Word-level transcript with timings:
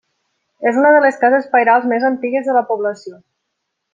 És 0.69 0.79
una 0.83 0.93
de 0.95 1.01
les 1.03 1.19
cases 1.25 1.45
pairals 1.51 1.85
més 1.93 2.07
antigues 2.11 2.49
de 2.51 2.57
la 2.59 2.65
població. 2.73 3.17